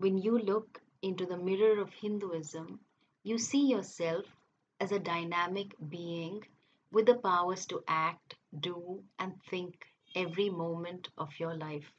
When 0.00 0.16
you 0.16 0.38
look 0.38 0.80
into 1.02 1.26
the 1.26 1.36
mirror 1.36 1.78
of 1.78 1.92
Hinduism, 1.92 2.80
you 3.22 3.36
see 3.36 3.66
yourself 3.66 4.24
as 4.80 4.92
a 4.92 4.98
dynamic 4.98 5.74
being 5.90 6.42
with 6.90 7.04
the 7.04 7.16
powers 7.16 7.66
to 7.66 7.84
act, 7.86 8.36
do, 8.58 9.04
and 9.18 9.34
think 9.50 9.84
every 10.16 10.48
moment 10.48 11.08
of 11.18 11.28
your 11.38 11.54
life. 11.54 11.92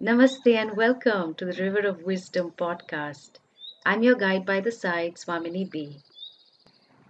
Namaste 0.00 0.54
and 0.54 0.76
welcome 0.76 1.34
to 1.34 1.44
the 1.44 1.60
River 1.60 1.88
of 1.88 2.04
Wisdom 2.04 2.52
podcast. 2.52 3.40
I'm 3.84 4.04
your 4.04 4.14
guide 4.14 4.46
by 4.46 4.60
the 4.60 4.70
side, 4.70 5.14
Swamini 5.16 5.68
B. 5.68 5.98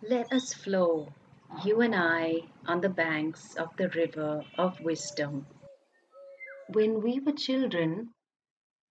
Let 0.00 0.32
us 0.32 0.54
flow, 0.54 1.12
you 1.66 1.82
and 1.82 1.94
I, 1.94 2.44
on 2.66 2.80
the 2.80 2.88
banks 2.88 3.56
of 3.56 3.76
the 3.76 3.90
river 3.90 4.42
of 4.56 4.80
wisdom. 4.80 5.46
When 6.68 7.02
we 7.02 7.20
were 7.20 7.32
children, 7.32 8.14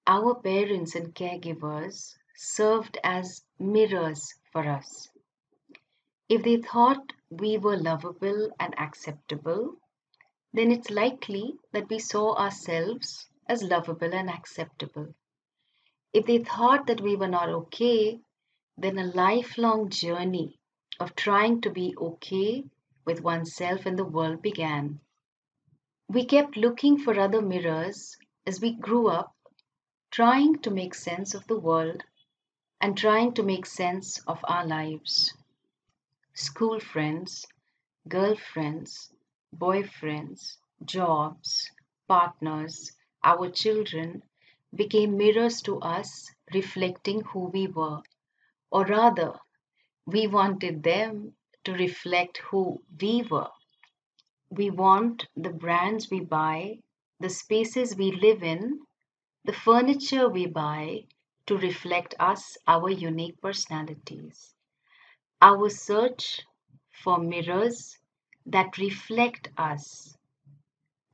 our 0.07 0.35
parents 0.35 0.95
and 0.95 1.13
caregivers 1.13 2.15
served 2.35 2.97
as 3.03 3.43
mirrors 3.59 4.33
for 4.51 4.67
us. 4.67 5.09
If 6.27 6.43
they 6.43 6.57
thought 6.57 7.13
we 7.29 7.57
were 7.57 7.77
lovable 7.77 8.51
and 8.59 8.73
acceptable, 8.79 9.75
then 10.53 10.71
it's 10.71 10.89
likely 10.89 11.55
that 11.71 11.89
we 11.89 11.99
saw 11.99 12.35
ourselves 12.35 13.27
as 13.47 13.63
lovable 13.63 14.13
and 14.13 14.29
acceptable. 14.29 15.13
If 16.13 16.25
they 16.25 16.39
thought 16.39 16.87
that 16.87 17.01
we 17.01 17.15
were 17.15 17.27
not 17.27 17.49
okay, 17.49 18.19
then 18.77 18.97
a 18.97 19.05
lifelong 19.05 19.89
journey 19.89 20.59
of 20.99 21.15
trying 21.15 21.61
to 21.61 21.69
be 21.69 21.95
okay 21.97 22.63
with 23.05 23.21
oneself 23.21 23.85
and 23.85 23.97
the 23.97 24.05
world 24.05 24.41
began. 24.41 24.99
We 26.07 26.25
kept 26.25 26.57
looking 26.57 26.97
for 26.97 27.19
other 27.19 27.41
mirrors 27.41 28.17
as 28.45 28.59
we 28.59 28.73
grew 28.73 29.07
up, 29.07 29.35
trying 30.11 30.59
to 30.59 30.69
make 30.69 30.93
sense 30.93 31.33
of 31.33 31.47
the 31.47 31.57
world 31.57 32.03
and 32.81 32.97
trying 32.97 33.33
to 33.33 33.43
make 33.43 33.65
sense 33.65 34.19
of 34.27 34.39
our 34.43 34.65
lives. 34.65 35.33
School 36.33 36.81
friends, 36.81 37.45
girlfriends, 38.09 39.13
boyfriends, 39.55 40.57
jobs, 40.83 41.71
partners, 42.09 42.91
our 43.23 43.49
children 43.49 44.21
became 44.75 45.17
mirrors 45.17 45.61
to 45.61 45.79
us, 45.79 46.29
reflecting 46.53 47.21
who 47.21 47.45
we 47.45 47.67
were. 47.67 48.01
Or 48.69 48.85
rather, 48.85 49.39
we 50.05 50.27
wanted 50.27 50.83
them 50.83 51.35
to 51.63 51.73
reflect 51.73 52.39
who 52.49 52.81
we 52.99 53.23
were. 53.31 53.51
We 54.49 54.71
want 54.71 55.27
the 55.37 55.51
brands 55.51 56.09
we 56.11 56.19
buy, 56.19 56.79
the 57.19 57.29
spaces 57.29 57.95
we 57.95 58.11
live 58.11 58.43
in, 58.43 58.81
the 59.43 59.53
furniture 59.53 60.29
we 60.29 60.45
buy 60.45 61.03
to 61.47 61.57
reflect 61.57 62.13
us, 62.19 62.57
our 62.67 62.89
unique 62.89 63.41
personalities. 63.41 64.53
Our 65.41 65.69
search 65.69 66.41
for 66.91 67.17
mirrors 67.17 67.97
that 68.45 68.77
reflect 68.77 69.49
us 69.57 70.15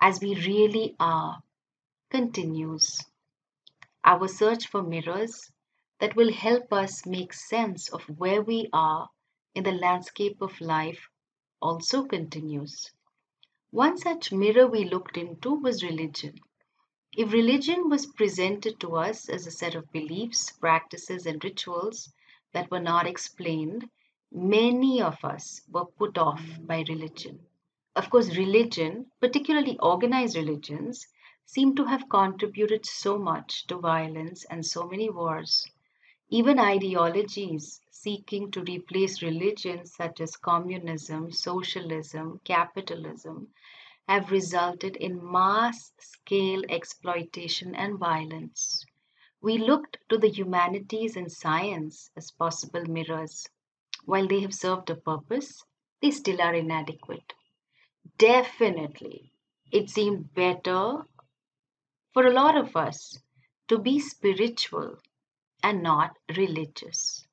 as 0.01 0.19
we 0.19 0.35
really 0.35 0.95
are 0.99 1.41
continues. 2.09 2.99
Our 4.03 4.27
search 4.27 4.67
for 4.67 4.83
mirrors 4.83 5.51
that 5.99 6.15
will 6.15 6.33
help 6.33 6.73
us 6.73 7.05
make 7.05 7.33
sense 7.33 7.89
of 7.89 8.03
where 8.19 8.41
we 8.41 8.69
are 8.73 9.09
in 9.55 9.63
the 9.63 9.71
landscape 9.71 10.41
of 10.41 10.59
life 10.59 11.09
also 11.61 12.03
continues. 12.03 12.91
One 13.71 13.97
such 13.97 14.31
mirror 14.31 14.67
we 14.67 14.83
looked 14.85 15.17
into 15.17 15.55
was 15.55 15.83
religion. 15.83 16.39
If 17.15 17.31
religion 17.31 17.89
was 17.89 18.05
presented 18.05 18.79
to 18.79 18.95
us 18.97 19.29
as 19.29 19.47
a 19.47 19.51
set 19.51 19.75
of 19.75 19.91
beliefs, 19.91 20.51
practices, 20.51 21.25
and 21.25 21.43
rituals 21.43 22.11
that 22.53 22.69
were 22.69 22.79
not 22.79 23.07
explained, 23.07 23.89
many 24.31 25.01
of 25.01 25.23
us 25.23 25.61
were 25.69 25.85
put 25.85 26.17
off 26.17 26.43
by 26.59 26.83
religion. 26.89 27.39
Of 27.95 28.09
course, 28.09 28.35
religion, 28.35 29.11
particularly 29.21 29.79
organized 29.79 30.35
religions, 30.35 31.07
seem 31.45 31.75
to 31.75 31.85
have 31.85 32.09
contributed 32.09 32.85
so 32.85 33.17
much 33.17 33.65
to 33.67 33.77
violence 33.77 34.43
and 34.45 34.65
so 34.65 34.85
many 34.87 35.09
wars. 35.09 35.65
Even 36.29 36.59
ideologies 36.59 37.79
seeking 37.89 38.51
to 38.51 38.61
replace 38.63 39.21
religion, 39.21 39.85
such 39.85 40.19
as 40.19 40.35
communism, 40.35 41.31
socialism, 41.31 42.41
capitalism, 42.43 43.47
have 44.07 44.31
resulted 44.31 44.95
in 44.95 45.31
mass 45.31 45.91
scale 45.99 46.63
exploitation 46.69 47.75
and 47.75 47.99
violence. 47.99 48.85
We 49.41 49.57
looked 49.57 49.97
to 50.09 50.17
the 50.17 50.29
humanities 50.29 51.15
and 51.15 51.31
science 51.31 52.09
as 52.15 52.31
possible 52.31 52.83
mirrors. 52.85 53.47
While 54.05 54.27
they 54.27 54.39
have 54.41 54.53
served 54.53 54.89
a 54.89 54.95
purpose, 54.95 55.63
they 56.01 56.11
still 56.11 56.41
are 56.41 56.53
inadequate. 56.55 57.33
Definitely, 58.17 59.31
it 59.71 59.89
seemed 59.89 60.33
better 60.33 61.05
for 62.13 62.25
a 62.25 62.33
lot 62.33 62.57
of 62.57 62.75
us 62.75 63.19
to 63.67 63.77
be 63.77 63.99
spiritual 63.99 64.97
and 65.61 65.83
not 65.83 66.17
religious. 66.35 67.27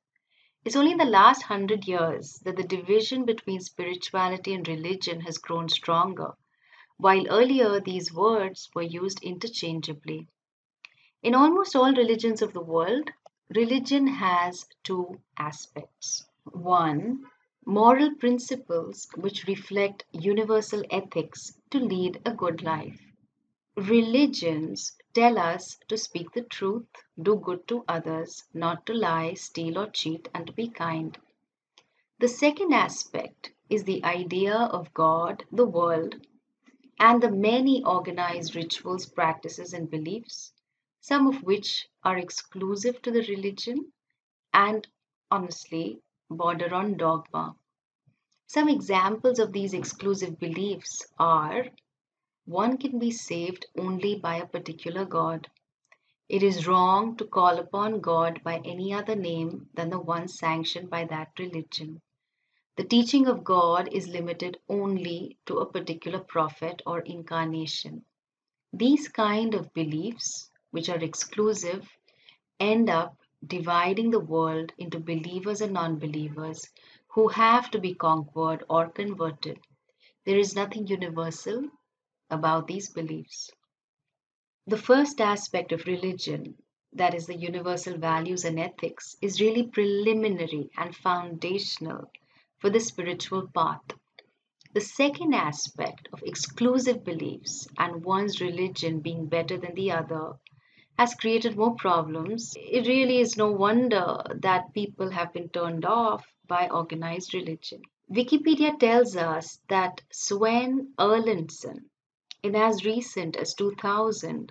It's 0.65 0.77
only 0.77 0.93
in 0.93 0.99
the 0.99 1.05
last 1.05 1.43
hundred 1.43 1.87
years 1.87 2.41
that 2.45 2.57
the 2.57 2.65
division 2.65 3.25
between 3.25 3.61
spirituality 3.61 4.55
and 4.55 4.67
religion 4.67 5.21
has 5.21 5.39
grown 5.39 5.69
stronger, 5.69 6.35
while 6.97 7.27
earlier 7.29 7.81
these 7.81 8.13
words 8.13 8.71
were 8.75 8.83
used 8.83 9.23
interchangeably. 9.23 10.29
In 11.23 11.35
almost 11.35 11.75
all 11.75 11.95
religions 11.95 12.43
of 12.43 12.53
the 12.53 12.61
world, 12.61 13.11
religion 13.55 14.07
has 14.07 14.67
two 14.83 15.21
aspects. 15.39 16.27
One, 16.45 17.25
moral 17.67 18.15
principles 18.17 19.09
which 19.17 19.47
reflect 19.47 20.05
universal 20.13 20.83
ethics 20.91 21.59
to 21.71 21.79
lead 21.79 22.21
a 22.27 22.33
good 22.35 22.63
life. 22.63 23.01
Religions 23.77 24.97
tell 25.15 25.39
us 25.39 25.79
to 25.89 25.97
speak 25.97 26.31
the 26.33 26.43
truth, 26.43 26.87
do 27.21 27.37
good 27.37 27.67
to 27.69 27.85
others, 27.89 28.45
not 28.55 28.87
to 28.87 28.93
lie, 28.93 29.35
steal, 29.35 29.79
or 29.79 29.91
cheat, 29.91 30.29
and 30.35 30.47
to 30.47 30.53
be 30.53 30.69
kind. 30.69 31.19
The 32.21 32.29
second 32.29 32.73
aspect 32.73 33.53
is 33.69 33.85
the 33.85 34.05
idea 34.05 34.55
of 34.55 34.95
God, 34.95 35.45
the 35.51 35.67
world, 35.67 36.15
and 36.99 37.23
the 37.23 37.31
many 37.31 37.83
organized 37.85 38.55
rituals, 38.55 39.07
practices, 39.07 39.73
and 39.73 39.91
beliefs, 39.91 40.53
some 41.01 41.27
of 41.27 41.43
which 41.43 41.89
are 42.03 42.19
exclusive 42.19 43.01
to 43.03 43.11
the 43.11 43.27
religion 43.29 43.93
and 44.53 44.87
honestly 45.31 46.01
border 46.31 46.75
on 46.75 46.97
dogma. 46.97 47.57
Some 48.47 48.69
examples 48.69 49.39
of 49.39 49.53
these 49.53 49.75
exclusive 49.75 50.39
beliefs 50.39 51.07
are 51.19 51.67
one 52.47 52.79
can 52.79 52.99
be 52.99 53.11
saved 53.11 53.67
only 53.77 54.17
by 54.17 54.37
a 54.37 54.47
particular 54.47 55.05
God. 55.05 55.51
It 56.29 56.43
is 56.43 56.67
wrong 56.67 57.17
to 57.17 57.27
call 57.27 57.59
upon 57.59 58.01
God 58.01 58.43
by 58.45 58.59
any 58.65 58.93
other 58.93 59.17
name 59.17 59.69
than 59.75 59.91
the 59.91 59.99
one 59.99 60.29
sanctioned 60.29 60.91
by 60.91 61.05
that 61.07 61.33
religion. 61.39 62.01
The 62.77 62.83
teaching 62.85 63.29
of 63.29 63.45
God 63.45 63.89
is 63.93 64.09
limited 64.09 64.59
only 64.69 65.39
to 65.47 65.59
a 65.59 65.71
particular 65.71 66.19
prophet 66.19 66.83
or 66.85 67.03
incarnation. 67.03 68.05
These 68.73 69.09
kind 69.09 69.55
of 69.55 69.73
beliefs, 69.75 70.51
which 70.73 70.89
are 70.89 70.99
exclusive, 70.99 71.89
end 72.59 72.91
up 72.91 73.17
dividing 73.47 74.11
the 74.11 74.19
world 74.19 74.73
into 74.77 74.99
believers 74.99 75.61
and 75.61 75.73
non 75.73 76.01
believers 76.01 76.69
who 77.07 77.29
have 77.29 77.71
to 77.71 77.79
be 77.79 77.95
conquered 77.95 78.65
or 78.69 78.89
converted. 78.91 79.61
There 80.25 80.39
is 80.39 80.57
nothing 80.57 80.89
universal 80.89 81.69
about 82.29 82.67
these 82.67 82.91
beliefs. 82.91 83.53
The 84.67 84.79
first 84.79 85.21
aspect 85.21 85.71
of 85.71 85.87
religion, 85.87 86.57
that 86.93 87.15
is, 87.15 87.27
the 87.27 87.37
universal 87.37 87.99
values 87.99 88.45
and 88.45 88.59
ethics, 88.59 89.15
is 89.23 89.41
really 89.41 89.69
preliminary 89.69 90.71
and 90.77 90.97
foundational 90.97 92.11
for 92.65 92.71
the 92.71 92.81
spiritual 92.81 93.47
path. 93.55 93.83
The 94.73 94.81
second 94.81 95.35
aspect 95.35 96.09
of 96.15 96.23
exclusive 96.23 97.05
beliefs 97.05 97.69
and 97.77 98.03
one's 98.03 98.41
religion 98.41 99.01
being 99.01 99.27
better 99.27 99.59
than 99.59 99.75
the 99.75 99.93
other 99.93 100.39
has 100.97 101.15
created 101.15 101.59
more 101.59 101.75
problems. 101.75 102.57
It 102.57 102.87
really 102.87 103.19
is 103.19 103.37
no 103.37 103.51
wonder 103.51 104.23
that 104.37 104.73
people 104.73 105.11
have 105.11 105.35
been 105.35 105.51
turned 105.51 105.85
off 105.85 106.25
by 106.49 106.71
organized 106.71 107.35
religion. 107.35 107.83
Wikipedia 108.11 108.79
tells 108.79 109.15
us 109.15 109.61
that 109.69 110.01
Sven 110.11 110.95
Erlandson 110.99 111.91
in 112.43 112.57
as 112.57 112.87
recent 112.87 113.37
as 113.37 113.53
2000 113.53 114.51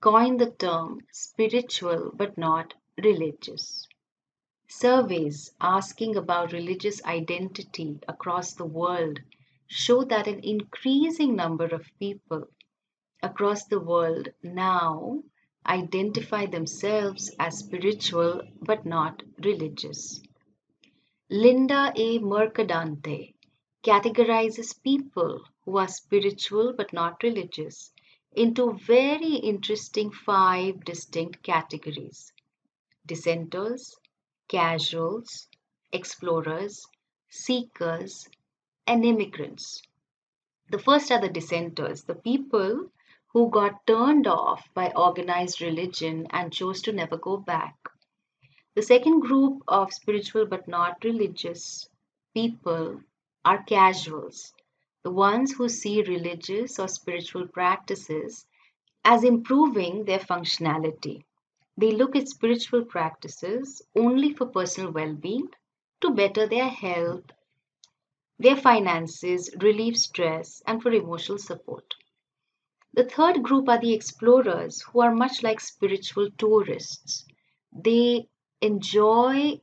coined 0.00 0.40
the 0.40 0.50
term 0.50 0.98
spiritual 1.12 2.10
but 2.12 2.36
not 2.36 2.74
religious. 3.00 3.86
Surveys 4.74 5.52
asking 5.60 6.16
about 6.16 6.52
religious 6.52 7.04
identity 7.04 8.00
across 8.08 8.54
the 8.54 8.64
world 8.64 9.20
show 9.66 10.02
that 10.02 10.26
an 10.26 10.40
increasing 10.42 11.36
number 11.36 11.66
of 11.66 11.90
people 11.98 12.48
across 13.22 13.66
the 13.66 13.78
world 13.78 14.30
now 14.42 15.22
identify 15.66 16.46
themselves 16.46 17.30
as 17.38 17.58
spiritual 17.58 18.42
but 18.62 18.86
not 18.86 19.22
religious. 19.44 20.22
Linda 21.30 21.92
A. 21.94 22.18
Mercadante 22.18 23.34
categorizes 23.82 24.82
people 24.82 25.44
who 25.64 25.76
are 25.76 25.86
spiritual 25.86 26.72
but 26.72 26.92
not 26.92 27.22
religious 27.22 27.92
into 28.32 28.72
very 28.72 29.34
interesting 29.34 30.10
five 30.10 30.82
distinct 30.84 31.42
categories 31.42 32.32
dissenters, 33.06 33.96
casuals, 34.52 35.48
explorers, 35.92 36.86
seekers, 37.30 38.28
and 38.86 39.02
immigrants. 39.02 39.82
The 40.70 40.78
first 40.78 41.10
are 41.10 41.20
the 41.22 41.30
dissenters, 41.30 42.04
the 42.04 42.14
people 42.14 42.90
who 43.32 43.48
got 43.48 43.86
turned 43.86 44.26
off 44.26 44.68
by 44.74 44.92
organized 44.94 45.62
religion 45.62 46.26
and 46.30 46.52
chose 46.52 46.82
to 46.82 46.92
never 46.92 47.16
go 47.16 47.38
back. 47.38 47.74
The 48.74 48.82
second 48.82 49.20
group 49.20 49.62
of 49.66 49.94
spiritual 49.94 50.44
but 50.44 50.68
not 50.68 51.02
religious 51.02 51.88
people 52.34 53.00
are 53.46 53.62
casuals, 53.62 54.52
the 55.02 55.10
ones 55.10 55.52
who 55.52 55.70
see 55.70 56.02
religious 56.02 56.78
or 56.78 56.88
spiritual 56.88 57.48
practices 57.48 58.44
as 59.02 59.24
improving 59.24 60.04
their 60.04 60.18
functionality. 60.18 61.24
They 61.76 61.92
look 61.92 62.16
at 62.16 62.28
spiritual 62.28 62.84
practices 62.84 63.82
only 63.94 64.32
for 64.32 64.46
personal 64.46 64.92
well 64.92 65.14
being, 65.14 65.50
to 66.00 66.10
better 66.10 66.46
their 66.46 66.68
health, 66.68 67.24
their 68.38 68.56
finances, 68.56 69.48
relieve 69.58 69.96
stress, 69.96 70.62
and 70.66 70.82
for 70.82 70.92
emotional 70.92 71.38
support. 71.38 71.94
The 72.94 73.04
third 73.04 73.42
group 73.42 73.68
are 73.68 73.80
the 73.80 73.92
explorers 73.92 74.82
who 74.82 75.00
are 75.00 75.14
much 75.14 75.42
like 75.42 75.60
spiritual 75.60 76.30
tourists. 76.38 77.26
They 77.72 78.28
enjoy 78.60 79.60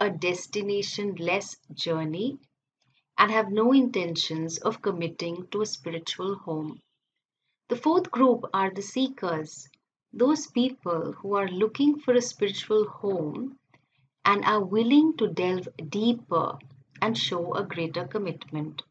a 0.00 0.10
destination 0.10 1.14
less 1.16 1.56
journey 1.74 2.38
and 3.18 3.30
have 3.30 3.50
no 3.52 3.72
intentions 3.72 4.58
of 4.58 4.82
committing 4.82 5.48
to 5.52 5.62
a 5.62 5.66
spiritual 5.66 6.36
home. 6.36 6.80
The 7.68 7.76
fourth 7.76 8.10
group 8.10 8.44
are 8.54 8.70
the 8.70 8.82
seekers, 8.82 9.68
those 10.12 10.46
people 10.46 11.12
who 11.12 11.34
are 11.34 11.48
looking 11.48 11.98
for 12.00 12.14
a 12.14 12.22
spiritual 12.22 12.88
home 12.88 13.58
and 14.24 14.44
are 14.44 14.64
willing 14.64 15.16
to 15.16 15.28
delve 15.28 15.68
deeper 15.88 16.58
and 17.00 17.16
show 17.16 17.54
a 17.54 17.64
greater 17.64 18.06
commitment. 18.06 18.82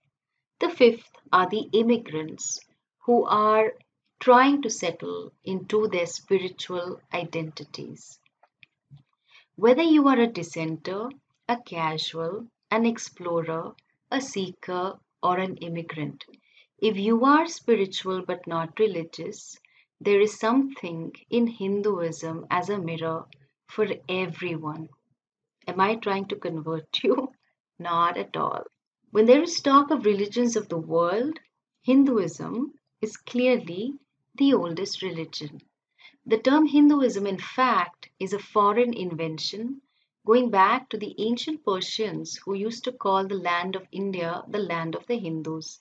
The 0.59 0.69
fifth 0.69 1.11
are 1.31 1.49
the 1.49 1.69
immigrants 1.73 2.59
who 3.05 3.25
are 3.25 3.73
trying 4.19 4.61
to 4.63 4.69
settle 4.69 5.31
into 5.43 5.87
their 5.87 6.07
spiritual 6.07 6.99
identities. 7.13 8.19
Whether 9.55 9.83
you 9.83 10.07
are 10.07 10.19
a 10.19 10.27
dissenter, 10.27 11.09
a 11.47 11.57
casual, 11.57 12.47
an 12.71 12.85
explorer, 12.85 13.73
a 14.11 14.21
seeker, 14.21 14.99
or 15.21 15.37
an 15.37 15.57
immigrant. 15.57 16.25
If 16.79 16.97
you 16.97 17.25
are 17.25 17.47
spiritual 17.47 18.23
but 18.25 18.47
not 18.47 18.79
religious, 18.79 19.57
there 19.99 20.21
is 20.21 20.39
something 20.39 21.11
in 21.29 21.47
Hinduism 21.47 22.45
as 22.51 22.69
a 22.69 22.77
mirror 22.77 23.25
for 23.67 23.87
everyone. 24.07 24.89
Am 25.67 25.79
I 25.79 25.95
trying 25.95 26.27
to 26.27 26.35
convert 26.35 27.03
you? 27.03 27.31
Not 27.79 28.17
at 28.17 28.37
all. 28.37 28.63
When 29.11 29.25
there 29.25 29.41
is 29.41 29.59
talk 29.59 29.89
of 29.89 30.05
religions 30.05 30.55
of 30.55 30.69
the 30.69 30.77
world, 30.77 31.39
Hinduism 31.81 32.73
is 33.01 33.17
clearly 33.17 33.93
the 34.35 34.53
oldest 34.53 35.01
religion. 35.01 35.61
The 36.25 36.37
term 36.37 36.67
Hinduism, 36.67 37.25
in 37.25 37.39
fact, 37.39 38.09
is 38.19 38.33
a 38.33 38.39
foreign 38.39 38.93
invention 38.93 39.81
going 40.25 40.51
back 40.51 40.89
to 40.89 40.97
the 40.97 41.15
ancient 41.17 41.63
Persians 41.63 42.37
who 42.43 42.53
used 42.53 42.83
to 42.83 42.91
call 42.91 43.25
the 43.25 43.35
land 43.35 43.75
of 43.75 43.87
India 43.91 44.43
the 44.47 44.59
land 44.59 44.93
of 44.93 45.07
the 45.07 45.17
Hindus, 45.17 45.79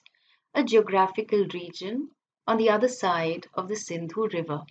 a 0.53 0.63
geographical 0.63 1.45
region 1.53 2.11
on 2.47 2.57
the 2.57 2.69
other 2.69 2.87
side 2.87 3.45
of 3.53 3.67
the 3.67 3.75
Sindhu 3.75 4.29
River. 4.29 4.63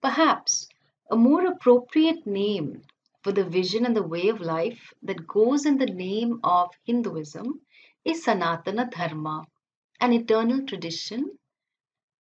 Perhaps 0.00 0.68
a 1.10 1.16
more 1.16 1.44
appropriate 1.44 2.26
name 2.26 2.82
for 3.22 3.32
the 3.32 3.44
vision 3.44 3.84
and 3.84 3.96
the 3.96 4.02
way 4.02 4.28
of 4.28 4.40
life 4.40 4.94
that 5.02 5.26
goes 5.26 5.66
in 5.66 5.76
the 5.76 5.86
name 5.86 6.38
of 6.44 6.70
Hinduism 6.84 7.60
is 8.04 8.24
Sanatana 8.24 8.90
Dharma, 8.90 9.46
an 10.00 10.12
eternal 10.12 10.64
tradition, 10.64 11.36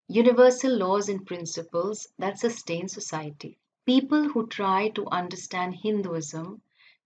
universal 0.07 0.75
laws 0.75 1.07
and 1.07 1.25
principles 1.25 2.07
that 2.17 2.39
sustain 2.39 2.87
society. 2.89 3.59
People 3.85 4.27
who 4.27 4.47
try 4.47 4.89
to 4.89 5.07
understand 5.07 5.75
Hinduism 5.75 6.61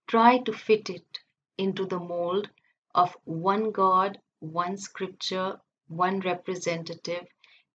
try 0.06 0.38
to 0.38 0.52
fit 0.52 0.90
it 0.90 1.20
into 1.58 1.84
the 1.84 2.00
mold 2.00 2.48
of 2.94 3.16
one 3.24 3.70
God, 3.70 4.18
one 4.40 4.76
scripture, 4.76 5.60
one 5.88 6.20
representative, 6.20 7.26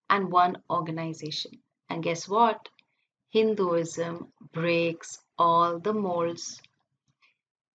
and 0.09 0.31
one 0.31 0.61
organization. 0.69 1.51
And 1.89 2.03
guess 2.03 2.27
what? 2.27 2.69
Hinduism 3.29 4.33
breaks 4.51 5.19
all 5.37 5.79
the 5.79 5.93
molds. 5.93 6.61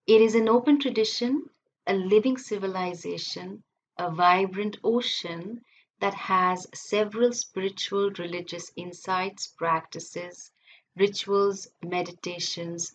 It 0.06 0.20
is 0.20 0.34
an 0.34 0.48
open 0.48 0.80
tradition, 0.80 1.48
a 1.86 1.94
living 1.94 2.36
civilization, 2.36 3.62
a 3.98 4.10
vibrant 4.10 4.78
ocean 4.84 5.62
that 6.00 6.14
has 6.14 6.66
several 6.74 7.32
spiritual 7.32 8.10
religious 8.18 8.70
insights, 8.76 9.46
practices, 9.46 10.50
rituals, 10.96 11.68
meditations, 11.82 12.92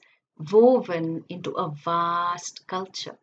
woven 0.52 1.26
into 1.30 1.52
a 1.52 1.70
vast 1.70 2.68
culture. 2.68 3.18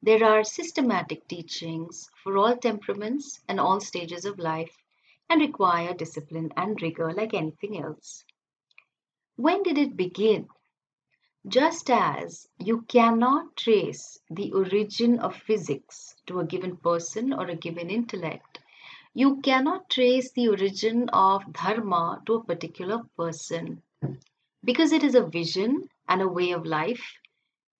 There 0.00 0.24
are 0.24 0.44
systematic 0.44 1.26
teachings 1.28 2.08
for 2.22 2.38
all 2.38 2.56
temperaments 2.56 3.40
and 3.48 3.58
all 3.58 3.80
stages 3.80 4.24
of 4.24 4.38
life 4.38 4.77
and 5.28 5.40
require 5.40 5.94
discipline 5.94 6.50
and 6.56 6.80
rigor 6.80 7.12
like 7.12 7.34
anything 7.34 7.82
else. 7.82 8.24
When 9.36 9.62
did 9.62 9.78
it 9.78 9.96
begin? 9.96 10.48
Just 11.46 11.90
as 11.90 12.48
you 12.58 12.82
cannot 12.82 13.56
trace 13.56 14.18
the 14.28 14.52
origin 14.52 15.18
of 15.20 15.36
physics 15.36 16.14
to 16.26 16.40
a 16.40 16.46
given 16.46 16.76
person 16.76 17.32
or 17.32 17.46
a 17.46 17.56
given 17.56 17.90
intellect, 17.90 18.58
you 19.14 19.40
cannot 19.40 19.88
trace 19.88 20.32
the 20.32 20.48
origin 20.48 21.08
of 21.10 21.52
dharma 21.52 22.22
to 22.26 22.34
a 22.34 22.44
particular 22.44 23.02
person. 23.16 23.82
Because 24.64 24.92
it 24.92 25.04
is 25.04 25.14
a 25.14 25.26
vision 25.26 25.88
and 26.08 26.20
a 26.20 26.28
way 26.28 26.52
of 26.52 26.66
life, 26.66 27.04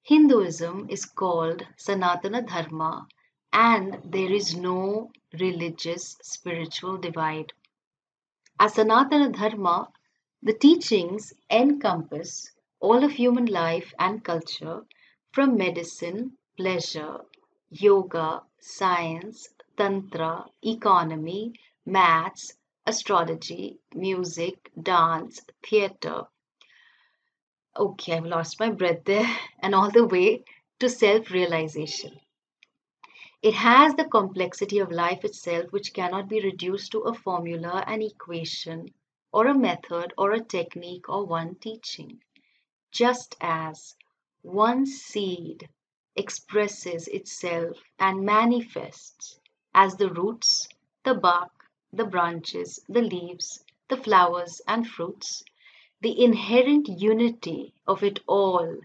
Hinduism 0.02 0.88
is 0.88 1.04
called 1.04 1.66
Sanatana 1.76 2.46
Dharma 2.46 3.06
and 3.52 4.00
there 4.04 4.32
is 4.32 4.56
no 4.56 5.10
religious 5.32 6.16
spiritual 6.22 6.98
divide. 6.98 7.52
As 8.58 8.74
Sanatana 8.74 9.32
Dharma, 9.32 9.88
the 10.42 10.52
teachings 10.52 11.32
encompass 11.50 12.52
all 12.80 13.04
of 13.04 13.12
human 13.12 13.46
life 13.46 13.92
and 13.98 14.24
culture 14.24 14.86
from 15.32 15.56
medicine, 15.56 16.36
pleasure, 16.56 17.20
yoga, 17.70 18.42
science, 18.60 19.48
tantra, 19.76 20.46
economy, 20.62 21.52
maths, 21.84 22.56
astrology, 22.86 23.78
music, 23.94 24.70
dance, 24.82 25.40
theatre, 25.62 26.26
Okay, 27.78 28.14
I've 28.16 28.24
lost 28.26 28.58
my 28.58 28.70
breath 28.70 29.04
there, 29.04 29.38
and 29.60 29.72
all 29.72 29.90
the 29.90 30.04
way 30.04 30.42
to 30.80 30.88
self 30.88 31.30
realization. 31.30 32.18
It 33.40 33.54
has 33.54 33.94
the 33.94 34.04
complexity 34.08 34.80
of 34.80 34.90
life 34.90 35.24
itself, 35.24 35.70
which 35.70 35.92
cannot 35.94 36.28
be 36.28 36.40
reduced 36.40 36.90
to 36.90 37.02
a 37.02 37.14
formula, 37.14 37.84
an 37.86 38.02
equation, 38.02 38.92
or 39.32 39.46
a 39.46 39.54
method, 39.56 40.12
or 40.18 40.32
a 40.32 40.42
technique, 40.42 41.08
or 41.08 41.24
one 41.24 41.54
teaching. 41.54 42.20
Just 42.90 43.36
as 43.40 43.96
one 44.42 44.86
seed 44.86 45.68
expresses 46.16 47.06
itself 47.06 47.78
and 48.00 48.24
manifests 48.26 49.38
as 49.72 49.94
the 49.96 50.10
roots, 50.12 50.66
the 51.04 51.14
bark, 51.14 51.70
the 51.92 52.06
branches, 52.06 52.80
the 52.88 53.02
leaves, 53.02 53.64
the 53.88 53.96
flowers, 53.96 54.60
and 54.66 54.88
fruits 54.88 55.44
the 56.00 56.24
inherent 56.24 56.88
unity 56.88 57.72
of 57.86 58.02
it 58.02 58.18
all 58.26 58.78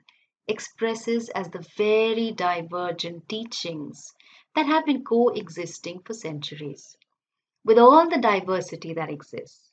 expresses 0.48 1.30
as 1.30 1.50
the 1.50 1.66
very 1.76 2.32
divergent 2.32 3.28
teachings 3.28 4.14
that 4.56 4.66
have 4.66 4.86
been 4.86 5.04
coexisting 5.04 6.00
for 6.00 6.14
centuries, 6.14 6.98
with 7.66 7.78
all 7.78 8.10
the 8.10 8.18
diversity 8.18 8.94
that 8.94 9.10
exists. 9.10 9.72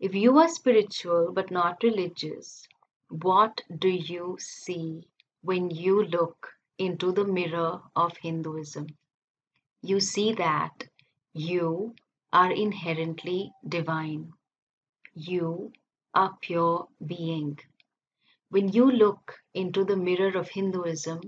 If 0.00 0.14
you 0.14 0.38
are 0.38 0.48
spiritual 0.48 1.32
but 1.32 1.50
not 1.50 1.82
religious, 1.82 2.66
what 3.08 3.60
do 3.78 3.88
you 3.88 4.36
see 4.40 5.06
when 5.42 5.70
you 5.70 6.04
look 6.04 6.48
into 6.78 7.12
the 7.12 7.24
mirror 7.24 7.80
of 7.94 8.16
Hinduism? 8.16 8.88
You 9.82 10.00
see 10.00 10.32
that 10.34 10.84
you 11.32 11.94
are 12.32 12.52
inherently 12.52 13.52
divine. 13.68 14.32
You 15.14 15.72
are 16.14 16.36
pure 16.40 16.88
being. 17.04 17.58
When 18.50 18.68
you 18.68 18.90
look 18.90 19.34
into 19.54 19.84
the 19.84 19.96
mirror 19.96 20.36
of 20.36 20.48
Hinduism, 20.48 21.20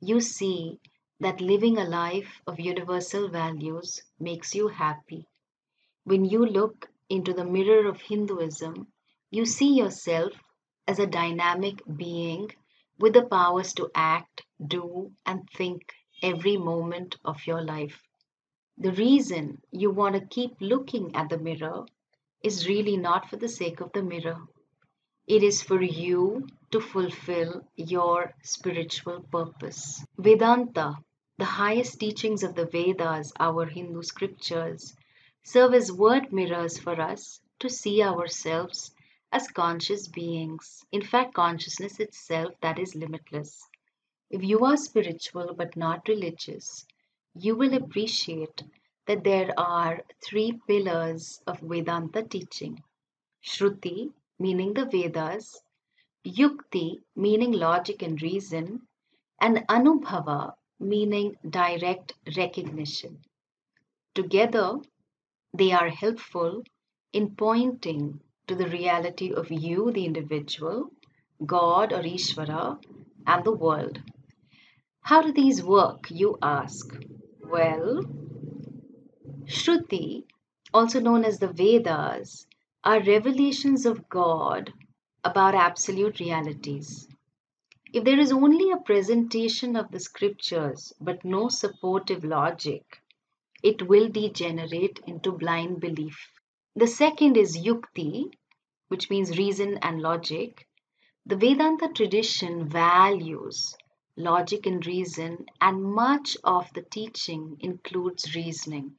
you 0.00 0.20
see 0.20 0.78
that 1.20 1.40
living 1.40 1.78
a 1.78 1.84
life 1.84 2.40
of 2.46 2.60
universal 2.60 3.28
values 3.28 4.02
makes 4.18 4.54
you 4.54 4.68
happy. 4.68 5.26
When 6.04 6.24
you 6.24 6.46
look 6.46 6.90
into 7.08 7.32
the 7.32 7.44
mirror 7.44 7.88
of 7.88 8.00
Hinduism, 8.00 8.92
you 9.30 9.44
see 9.46 9.74
yourself 9.74 10.32
as 10.86 10.98
a 10.98 11.06
dynamic 11.06 11.82
being 11.96 12.50
with 12.98 13.14
the 13.14 13.26
powers 13.26 13.72
to 13.74 13.90
act, 13.94 14.42
do, 14.66 15.12
and 15.26 15.48
think 15.50 15.92
every 16.22 16.56
moment 16.56 17.16
of 17.24 17.46
your 17.46 17.62
life. 17.62 18.02
The 18.78 18.92
reason 18.92 19.62
you 19.70 19.90
want 19.90 20.14
to 20.14 20.26
keep 20.26 20.52
looking 20.60 21.14
at 21.16 21.28
the 21.28 21.38
mirror 21.38 21.86
is 22.42 22.68
really 22.68 22.96
not 22.96 23.28
for 23.28 23.36
the 23.36 23.48
sake 23.48 23.80
of 23.80 23.92
the 23.92 24.02
mirror. 24.02 24.46
It 25.26 25.42
is 25.42 25.62
for 25.62 25.80
you 25.80 26.46
to 26.70 26.80
fulfill 26.80 27.66
your 27.76 28.34
spiritual 28.42 29.22
purpose. 29.22 30.04
Vedanta, 30.18 30.98
the 31.38 31.46
highest 31.46 31.98
teachings 31.98 32.42
of 32.42 32.54
the 32.54 32.66
Vedas, 32.66 33.32
our 33.40 33.64
Hindu 33.64 34.02
scriptures, 34.02 34.94
serve 35.42 35.72
as 35.72 35.90
word 35.90 36.30
mirrors 36.30 36.78
for 36.78 37.00
us 37.00 37.40
to 37.60 37.70
see 37.70 38.02
ourselves 38.02 38.94
as 39.32 39.50
conscious 39.50 40.08
beings. 40.08 40.84
In 40.92 41.00
fact, 41.00 41.32
consciousness 41.32 42.00
itself 42.00 42.52
that 42.60 42.78
is 42.78 42.94
limitless. 42.94 43.66
If 44.30 44.42
you 44.44 44.64
are 44.66 44.76
spiritual 44.76 45.54
but 45.54 45.74
not 45.74 46.06
religious, 46.06 46.86
you 47.34 47.56
will 47.56 47.72
appreciate 47.72 48.62
that 49.06 49.24
there 49.24 49.58
are 49.58 50.02
three 50.22 50.60
pillars 50.66 51.40
of 51.46 51.60
Vedanta 51.60 52.22
teaching 52.22 52.82
Shruti, 53.42 54.12
meaning 54.44 54.74
the 54.74 54.84
Vedas, 54.84 55.46
Yukti, 56.38 56.88
meaning 57.16 57.52
logic 57.52 58.02
and 58.02 58.20
reason, 58.20 58.66
and 59.40 59.64
Anubhava, 59.68 60.52
meaning 60.78 61.36
direct 61.48 62.12
recognition. 62.36 63.20
Together, 64.14 64.66
they 65.54 65.72
are 65.72 65.88
helpful 65.88 66.62
in 67.14 67.34
pointing 67.34 68.20
to 68.46 68.54
the 68.54 68.68
reality 68.68 69.32
of 69.32 69.50
you, 69.50 69.90
the 69.92 70.04
individual, 70.04 70.90
God 71.46 71.94
or 71.94 72.02
Ishvara, 72.02 72.78
and 73.26 73.44
the 73.44 73.56
world. 73.64 74.02
How 75.00 75.22
do 75.22 75.32
these 75.32 75.62
work, 75.62 76.10
you 76.10 76.36
ask? 76.42 76.86
Well, 77.40 78.02
Shruti, 79.46 80.24
also 80.74 81.00
known 81.00 81.24
as 81.24 81.38
the 81.38 81.48
Vedas, 81.48 82.46
are 82.84 83.02
revelations 83.02 83.86
of 83.86 84.08
God 84.10 84.72
about 85.24 85.54
absolute 85.54 86.20
realities. 86.20 87.08
If 87.94 88.04
there 88.04 88.20
is 88.20 88.30
only 88.30 88.70
a 88.70 88.76
presentation 88.76 89.74
of 89.74 89.90
the 89.90 90.00
scriptures 90.00 90.92
but 91.00 91.24
no 91.24 91.48
supportive 91.48 92.24
logic, 92.24 93.00
it 93.62 93.88
will 93.88 94.10
degenerate 94.10 95.00
into 95.06 95.32
blind 95.32 95.80
belief. 95.80 96.30
The 96.76 96.86
second 96.86 97.38
is 97.38 97.56
yukti, 97.56 98.30
which 98.88 99.08
means 99.08 99.38
reason 99.38 99.78
and 99.78 100.02
logic. 100.02 100.68
The 101.24 101.36
Vedanta 101.36 101.88
tradition 101.88 102.68
values 102.68 103.74
logic 104.16 104.66
and 104.66 104.84
reason, 104.86 105.46
and 105.60 105.82
much 105.82 106.36
of 106.44 106.72
the 106.74 106.82
teaching 106.82 107.56
includes 107.60 108.34
reasoning. 108.34 108.96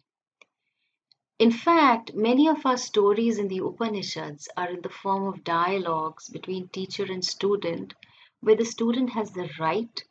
In 1.38 1.52
fact, 1.52 2.14
many 2.14 2.48
of 2.48 2.66
our 2.66 2.78
stories 2.78 3.38
in 3.40 3.50
the 3.50 3.60
Upanishads 3.60 4.48
are 4.56 4.70
in 4.70 4.82
the 4.82 4.90
form 4.90 5.28
of 5.28 5.44
dialogues 5.44 6.30
between 6.30 6.70
teacher 6.70 7.04
and 7.04 7.26
student, 7.26 7.94
where 8.40 8.56
the 8.56 8.64
student 8.64 9.10
has 9.10 9.34
the 9.34 9.50
right 9.60 10.02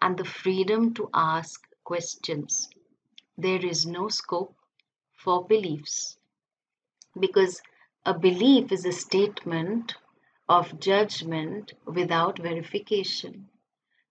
and 0.00 0.16
the 0.16 0.24
freedom 0.24 0.94
to 0.94 1.10
ask 1.12 1.68
questions. 1.84 2.70
There 3.36 3.62
is 3.62 3.84
no 3.84 4.08
scope 4.08 4.56
for 5.12 5.44
beliefs 5.44 6.16
because 7.18 7.60
a 8.06 8.18
belief 8.18 8.72
is 8.72 8.86
a 8.86 8.92
statement 8.92 9.96
of 10.48 10.80
judgment 10.80 11.74
without 11.84 12.38
verification. 12.38 13.50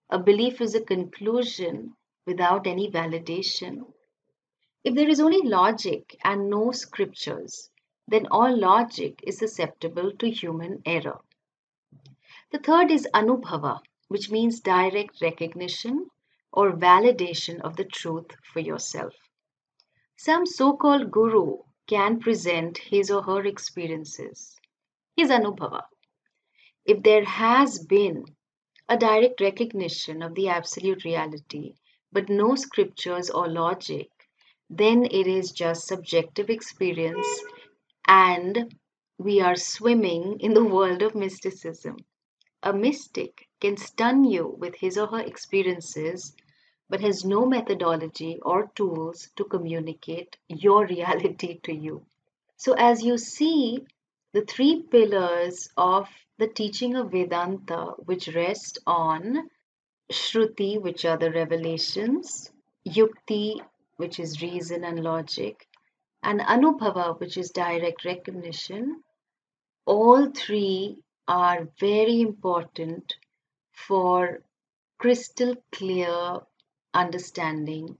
A 0.08 0.20
belief 0.20 0.60
is 0.60 0.76
a 0.76 0.84
conclusion 0.84 1.96
without 2.26 2.68
any 2.68 2.88
validation 2.88 3.86
if 4.82 4.94
there 4.94 5.08
is 5.08 5.20
only 5.20 5.42
logic 5.42 6.16
and 6.24 6.48
no 6.48 6.72
scriptures, 6.72 7.70
then 8.08 8.26
all 8.30 8.56
logic 8.56 9.20
is 9.22 9.38
susceptible 9.38 10.10
to 10.12 10.30
human 10.30 10.80
error. 10.86 11.20
The 12.50 12.58
third 12.58 12.90
is 12.90 13.06
anubhava, 13.14 13.80
which 14.08 14.30
means 14.30 14.60
direct 14.60 15.20
recognition 15.20 16.08
or 16.52 16.72
validation 16.72 17.60
of 17.60 17.76
the 17.76 17.84
truth 17.84 18.30
for 18.42 18.60
yourself. 18.60 19.14
Some 20.16 20.46
so 20.46 20.76
called 20.76 21.10
guru 21.10 21.58
can 21.86 22.18
present 22.18 22.78
his 22.78 23.10
or 23.10 23.22
her 23.22 23.44
experiences, 23.44 24.56
his 25.16 25.28
anubhava. 25.30 25.82
If 26.84 27.02
there 27.02 27.24
has 27.24 27.78
been 27.78 28.24
a 28.88 28.96
direct 28.96 29.40
recognition 29.40 30.22
of 30.22 30.34
the 30.34 30.48
absolute 30.48 31.04
reality, 31.04 31.74
but 32.10 32.28
no 32.28 32.54
scriptures 32.54 33.30
or 33.30 33.48
logic, 33.48 34.08
then 34.70 35.04
it 35.04 35.26
is 35.26 35.50
just 35.50 35.88
subjective 35.88 36.48
experience 36.48 37.26
and 38.06 38.72
we 39.18 39.40
are 39.40 39.56
swimming 39.56 40.38
in 40.38 40.54
the 40.54 40.64
world 40.64 41.02
of 41.02 41.16
mysticism. 41.16 41.96
A 42.62 42.72
mystic 42.72 43.48
can 43.60 43.76
stun 43.76 44.24
you 44.24 44.46
with 44.46 44.76
his 44.76 44.96
or 44.96 45.08
her 45.08 45.20
experiences 45.20 46.34
but 46.88 47.00
has 47.00 47.24
no 47.24 47.46
methodology 47.46 48.38
or 48.42 48.70
tools 48.74 49.28
to 49.36 49.44
communicate 49.44 50.36
your 50.48 50.86
reality 50.86 51.58
to 51.64 51.74
you. 51.74 52.04
So, 52.56 52.74
as 52.74 53.02
you 53.02 53.18
see, 53.18 53.84
the 54.32 54.42
three 54.42 54.82
pillars 54.82 55.68
of 55.76 56.08
the 56.38 56.48
teaching 56.48 56.96
of 56.96 57.10
Vedanta, 57.10 57.94
which 58.04 58.28
rest 58.34 58.78
on 58.86 59.50
Shruti, 60.12 60.80
which 60.80 61.04
are 61.04 61.16
the 61.16 61.30
revelations, 61.30 62.50
Yukti, 62.86 63.60
which 64.00 64.18
is 64.18 64.42
reason 64.42 64.84
and 64.84 65.04
logic, 65.04 65.68
and 66.24 66.40
Anubhava, 66.40 67.20
which 67.20 67.36
is 67.36 67.50
direct 67.52 68.04
recognition, 68.04 69.04
all 69.86 70.30
three 70.32 71.04
are 71.28 71.68
very 71.78 72.20
important 72.20 73.14
for 73.72 74.42
crystal 74.98 75.54
clear 75.72 76.40
understanding 76.94 77.96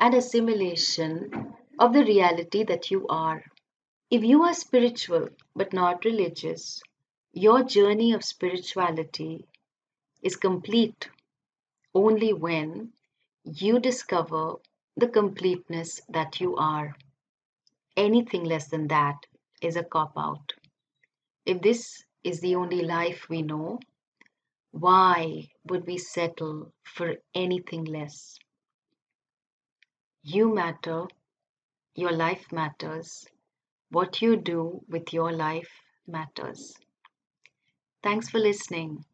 and 0.00 0.14
assimilation 0.14 1.54
of 1.78 1.92
the 1.92 2.04
reality 2.04 2.64
that 2.64 2.90
you 2.90 3.06
are. 3.08 3.44
If 4.10 4.24
you 4.24 4.42
are 4.44 4.54
spiritual 4.54 5.28
but 5.56 5.72
not 5.72 6.04
religious, 6.04 6.82
your 7.32 7.62
journey 7.62 8.12
of 8.12 8.24
spirituality 8.24 9.46
is 10.22 10.36
complete 10.36 11.08
only 11.94 12.32
when 12.32 12.92
you 13.44 13.80
discover 13.80 14.56
the 14.98 15.08
completeness 15.08 16.00
that 16.08 16.40
you 16.40 16.56
are. 16.56 16.96
Anything 17.96 18.44
less 18.44 18.68
than 18.68 18.88
that 18.88 19.16
is 19.62 19.76
a 19.76 19.84
cop 19.84 20.12
out. 20.16 20.52
If 21.46 21.62
this 21.62 22.04
is 22.24 22.40
the 22.40 22.56
only 22.56 22.82
life 22.82 23.28
we 23.28 23.42
know, 23.42 23.78
why 24.72 25.48
would 25.68 25.86
we 25.86 25.98
settle 25.98 26.72
for 26.84 27.14
anything 27.34 27.84
less? 27.84 28.36
You 30.24 30.52
matter, 30.52 31.04
your 31.94 32.12
life 32.12 32.50
matters, 32.50 33.24
what 33.90 34.20
you 34.20 34.36
do 34.36 34.80
with 34.88 35.12
your 35.12 35.32
life 35.32 35.70
matters. 36.06 36.74
Thanks 38.02 38.28
for 38.28 38.38
listening. 38.38 39.04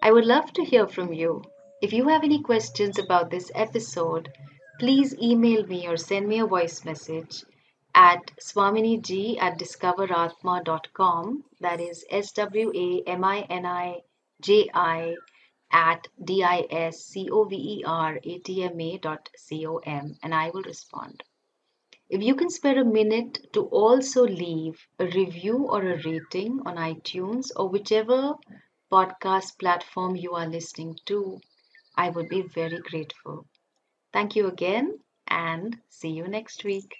I 0.00 0.12
would 0.12 0.24
love 0.24 0.52
to 0.54 0.64
hear 0.64 0.86
from 0.86 1.12
you. 1.12 1.42
If 1.82 1.92
you 1.92 2.06
have 2.06 2.22
any 2.22 2.40
questions 2.40 2.96
about 2.96 3.28
this 3.28 3.50
episode, 3.56 4.32
please 4.78 5.16
email 5.20 5.66
me 5.66 5.88
or 5.88 5.96
send 5.96 6.28
me 6.28 6.38
a 6.38 6.46
voice 6.46 6.84
message 6.84 7.44
at 7.92 8.30
swaminiji 8.40 9.42
at 9.42 9.58
discoveratma.com. 9.58 11.44
That 11.58 11.80
is 11.80 12.04
S 12.08 12.30
W 12.34 12.70
A 12.72 13.02
M 13.08 13.24
I 13.24 13.40
N 13.50 13.66
I 13.66 14.02
J 14.40 14.70
I 14.72 15.16
at 15.72 16.06
D 16.22 16.44
I 16.44 16.68
S 16.70 17.00
C 17.00 17.28
O 17.32 17.42
V 17.46 17.56
E 17.56 17.84
R 17.84 18.20
A 18.22 18.38
T 18.38 18.62
M 18.62 18.80
A 18.80 18.98
dot 18.98 19.28
C 19.36 19.66
O 19.66 19.78
M, 19.78 20.16
and 20.22 20.32
I 20.32 20.50
will 20.50 20.62
respond. 20.62 21.24
If 22.08 22.22
you 22.22 22.36
can 22.36 22.50
spare 22.50 22.80
a 22.80 22.84
minute 22.84 23.52
to 23.54 23.62
also 23.62 24.22
leave 24.22 24.86
a 25.00 25.06
review 25.06 25.66
or 25.68 25.82
a 25.82 26.00
rating 26.00 26.60
on 26.64 26.76
iTunes 26.76 27.50
or 27.56 27.68
whichever 27.68 28.34
podcast 28.92 29.58
platform 29.58 30.14
you 30.14 30.34
are 30.34 30.46
listening 30.46 30.96
to, 31.06 31.40
I 31.96 32.10
would 32.10 32.28
be 32.28 32.42
very 32.42 32.78
grateful. 32.78 33.46
Thank 34.12 34.36
you 34.36 34.48
again 34.48 34.98
and 35.28 35.78
see 35.88 36.10
you 36.10 36.28
next 36.28 36.64
week. 36.64 36.94